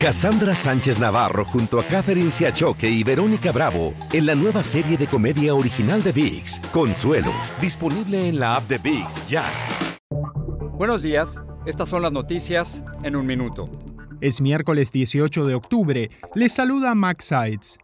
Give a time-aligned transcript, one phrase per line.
[0.00, 5.08] Cassandra Sánchez Navarro junto a Catherine Siachoque y Verónica Bravo en la nueva serie de
[5.08, 9.44] comedia original de VIX, Consuelo, disponible en la app de VIX ya.
[10.74, 13.64] Buenos días, estas son las noticias en un minuto.
[14.20, 16.10] Es miércoles 18 de octubre.
[16.36, 17.78] Les saluda Max Sides.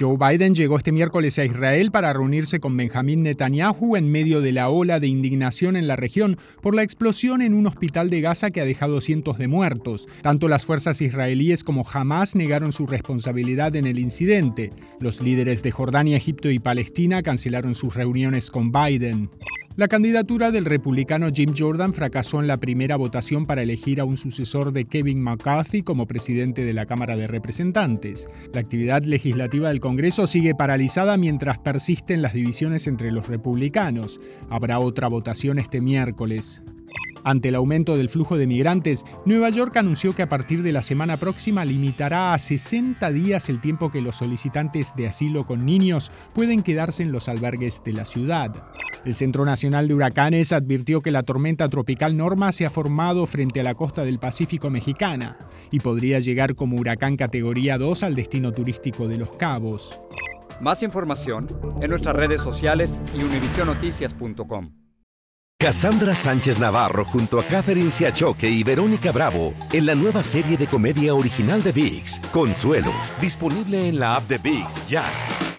[0.00, 4.52] Joe Biden llegó este miércoles a Israel para reunirse con Benjamín Netanyahu en medio de
[4.52, 8.50] la ola de indignación en la región por la explosión en un hospital de Gaza
[8.50, 10.08] que ha dejado cientos de muertos.
[10.22, 14.72] Tanto las fuerzas israelíes como Hamas negaron su responsabilidad en el incidente.
[15.00, 19.28] Los líderes de Jordania, Egipto y Palestina cancelaron sus reuniones con Biden.
[19.76, 24.16] La candidatura del republicano Jim Jordan fracasó en la primera votación para elegir a un
[24.16, 28.28] sucesor de Kevin McCarthy como presidente de la Cámara de Representantes.
[28.52, 34.20] La actividad legislativa del Congreso sigue paralizada mientras persisten las divisiones entre los republicanos.
[34.50, 36.62] Habrá otra votación este miércoles.
[37.22, 40.82] Ante el aumento del flujo de migrantes, Nueva York anunció que a partir de la
[40.82, 46.10] semana próxima limitará a 60 días el tiempo que los solicitantes de asilo con niños
[46.34, 48.64] pueden quedarse en los albergues de la ciudad.
[49.04, 53.60] El Centro Nacional de Huracanes advirtió que la tormenta tropical Norma se ha formado frente
[53.60, 55.38] a la costa del Pacífico mexicana
[55.70, 59.98] y podría llegar como huracán categoría 2 al destino turístico de Los Cabos.
[60.60, 61.46] Más información
[61.80, 64.72] en nuestras redes sociales y univisionoticias.com.
[65.58, 70.66] Cassandra Sánchez Navarro junto a Catherine Siachoque y Verónica Bravo en la nueva serie de
[70.66, 75.04] comedia original de VIX, Consuelo, disponible en la app de VIX ya.